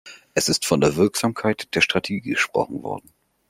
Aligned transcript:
Es 0.33 0.49
ist 0.49 0.65
von 0.65 0.81
der 0.81 0.95
Wirksamkeit 0.95 1.75
der 1.75 1.81
Strategie 1.81 2.31
gesprochen 2.31 2.81
worden. 2.81 3.13